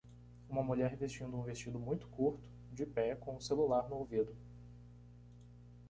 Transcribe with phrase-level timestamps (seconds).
[0.49, 2.41] Uma mulher vestindo um vestido muito curto,
[2.73, 4.35] de pé com o celular no ouvido.